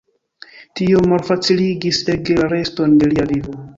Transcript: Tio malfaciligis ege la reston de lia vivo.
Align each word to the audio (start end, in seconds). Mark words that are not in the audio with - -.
Tio 0.79 1.01
malfaciligis 1.11 1.99
ege 2.15 2.39
la 2.41 2.49
reston 2.55 2.97
de 3.05 3.11
lia 3.13 3.29
vivo. 3.35 3.59